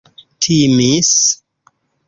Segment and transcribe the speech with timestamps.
[0.41, 1.11] timis